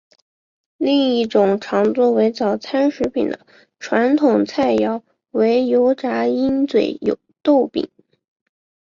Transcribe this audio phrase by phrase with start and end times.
[0.79, 3.45] 另一种常作为早餐食品的
[3.79, 6.99] 传统菜肴为油炸鹰嘴
[7.43, 7.87] 豆饼。